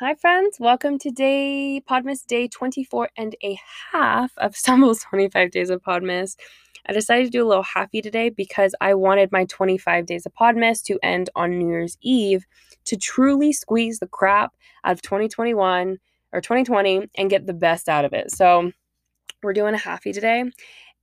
[0.00, 0.60] Hi, friends.
[0.60, 3.58] Welcome to day Podmas day 24 and a
[3.90, 6.36] half of Stumble's 25 days of Podmas.
[6.86, 10.32] I decided to do a little happy today because I wanted my 25 days of
[10.34, 12.46] Podmas to end on New Year's Eve
[12.84, 15.98] to truly squeeze the crap out of 2021
[16.32, 18.30] or 2020 and get the best out of it.
[18.30, 18.70] So,
[19.42, 20.44] we're doing a happy today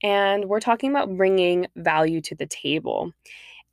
[0.04, 3.12] and we're talking about bringing value to the table.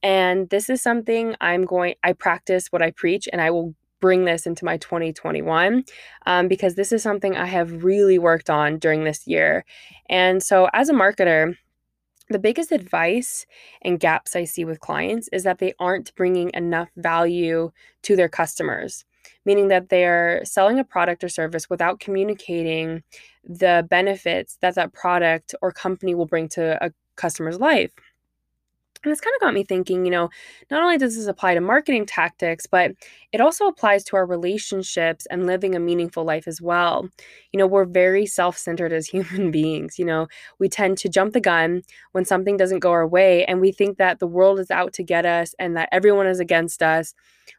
[0.02, 4.26] And this is something I'm going, I practice what I preach and I will bring
[4.26, 5.84] this into my 2021
[6.26, 9.64] um, because this is something I have really worked on during this year.
[10.10, 11.56] And so, as a marketer,
[12.28, 13.46] the biggest advice
[13.82, 17.70] and gaps I see with clients is that they aren't bringing enough value
[18.02, 19.04] to their customers,
[19.44, 23.02] meaning that they're selling a product or service without communicating
[23.44, 27.92] the benefits that that product or company will bring to a customer's life.
[29.04, 30.30] And this kind of got me thinking, you know,
[30.70, 32.92] not only does this apply to marketing tactics, but
[33.32, 37.08] it also applies to our relationships and living a meaningful life as well.
[37.52, 39.98] You know, we're very self centered as human beings.
[39.98, 43.60] You know, we tend to jump the gun when something doesn't go our way, and
[43.60, 46.82] we think that the world is out to get us and that everyone is against
[46.82, 47.14] us.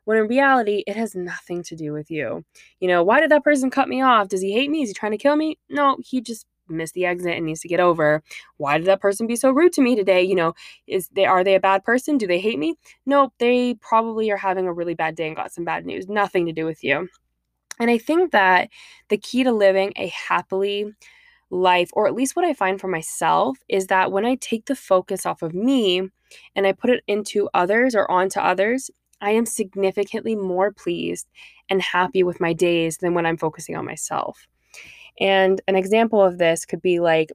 [0.05, 2.45] When in reality, it has nothing to do with you.
[2.79, 4.29] You know, why did that person cut me off?
[4.29, 4.81] Does he hate me?
[4.81, 5.57] Is he trying to kill me?
[5.69, 8.23] No, he just missed the exit and needs to get over.
[8.57, 10.21] Why did that person be so rude to me today?
[10.23, 10.53] You know,
[10.87, 12.17] is they are they a bad person?
[12.17, 12.75] Do they hate me?
[13.05, 16.07] Nope, they probably are having a really bad day and got some bad news.
[16.07, 17.07] Nothing to do with you.
[17.79, 18.69] And I think that
[19.09, 20.93] the key to living a happily
[21.49, 24.75] life, or at least what I find for myself, is that when I take the
[24.75, 26.09] focus off of me
[26.55, 28.89] and I put it into others or onto others,
[29.21, 31.29] I am significantly more pleased
[31.69, 34.47] and happy with my days than when I'm focusing on myself.
[35.19, 37.31] And an example of this could be like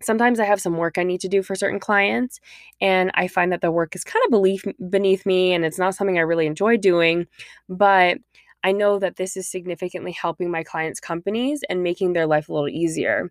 [0.00, 2.40] sometimes I have some work I need to do for certain clients,
[2.80, 5.94] and I find that the work is kind of beneath, beneath me and it's not
[5.94, 7.26] something I really enjoy doing,
[7.68, 8.18] but
[8.64, 12.52] I know that this is significantly helping my clients' companies and making their life a
[12.52, 13.30] little easier.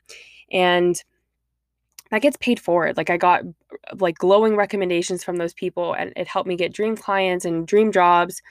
[0.52, 1.02] And
[2.12, 2.96] that gets paid forward.
[2.96, 3.44] Like I got
[4.00, 7.92] like glowing recommendations from those people and it helped me get dream clients and dream
[7.92, 8.42] jobs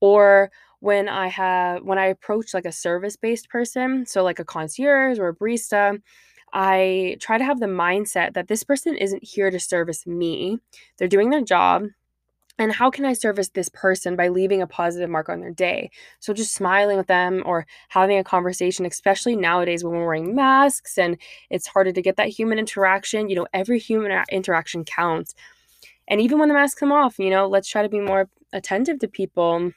[0.00, 0.50] or
[0.80, 5.28] when I have when I approach like a service-based person, so like a concierge or
[5.28, 6.00] a barista,
[6.52, 10.58] I try to have the mindset that this person isn't here to service me.
[10.98, 11.84] They're doing their job.
[12.58, 15.90] And how can I service this person by leaving a positive mark on their day?
[16.20, 20.96] So, just smiling with them or having a conversation, especially nowadays when we're wearing masks
[20.96, 21.18] and
[21.50, 23.28] it's harder to get that human interaction.
[23.28, 25.34] You know, every human interaction counts.
[26.08, 29.00] And even when the masks come off, you know, let's try to be more attentive
[29.00, 29.72] to people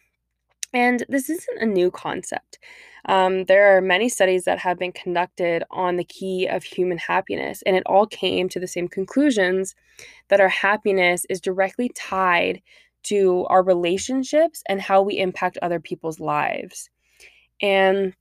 [0.73, 2.59] and this isn't a new concept.
[3.05, 7.63] Um, there are many studies that have been conducted on the key of human happiness,
[7.65, 9.75] and it all came to the same conclusions
[10.27, 12.61] that our happiness is directly tied
[13.03, 16.89] to our relationships and how we impact other people's lives.
[17.61, 18.13] And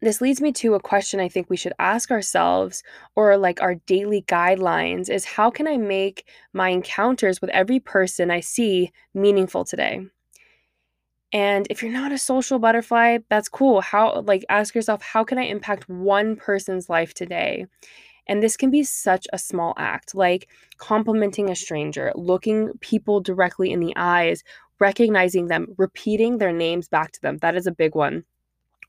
[0.00, 2.82] this leads me to a question I think we should ask ourselves,
[3.16, 8.30] or like our daily guidelines, is how can I make my encounters with every person
[8.30, 10.06] I see meaningful today?
[11.34, 13.80] And if you're not a social butterfly, that's cool.
[13.80, 17.66] How, like, ask yourself, how can I impact one person's life today?
[18.28, 23.72] And this can be such a small act, like complimenting a stranger, looking people directly
[23.72, 24.44] in the eyes,
[24.78, 27.38] recognizing them, repeating their names back to them.
[27.38, 28.24] That is a big one.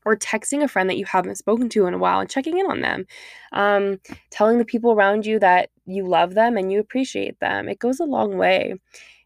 [0.04, 2.66] Or texting a friend that you haven't spoken to in a while and checking in
[2.66, 3.06] on them.
[3.52, 3.98] Um,
[4.30, 7.68] telling the people around you that you love them and you appreciate them.
[7.68, 8.76] It goes a long way.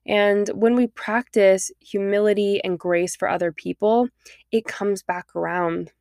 [0.07, 4.09] And when we practice humility and grace for other people,
[4.51, 5.93] it comes back around.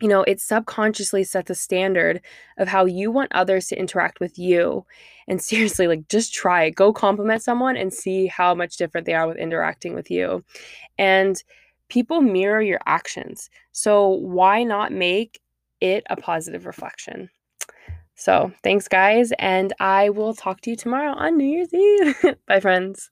[0.00, 2.20] You know, it subconsciously sets a standard
[2.58, 4.84] of how you want others to interact with you.
[5.26, 6.74] And seriously, like just try it.
[6.74, 10.44] Go compliment someone and see how much different they are with interacting with you.
[10.98, 11.42] And
[11.88, 13.50] people mirror your actions.
[13.72, 15.40] So why not make
[15.80, 17.30] it a positive reflection?
[18.18, 22.36] So, thanks, guys, and I will talk to you tomorrow on New Year's Eve.
[22.46, 23.10] Bye, friends.